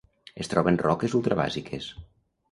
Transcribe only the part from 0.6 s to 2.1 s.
en roques ultrabàsiques.